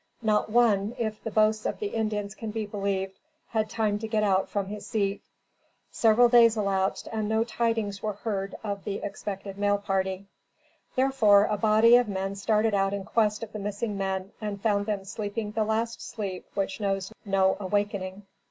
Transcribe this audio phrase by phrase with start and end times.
[0.23, 3.19] Not one, if the boasts of the Indians can be believed,
[3.49, 5.21] had time to get out from his seat.
[5.91, 10.25] Several days elapsed and no tidings were heard of the expected mail party;
[10.95, 14.87] therefore, a body of men started out in quest of the missing men and found
[14.87, 18.23] them sleeping the last sleep which knows no awakening.